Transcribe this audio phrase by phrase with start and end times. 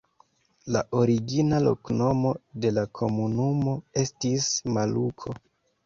[0.75, 2.33] La origina loknomo
[2.65, 5.41] de la komunumo estis Maluko.